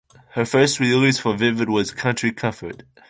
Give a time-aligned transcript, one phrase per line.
[0.31, 2.81] Her first release for Vivid was "Country Comfort".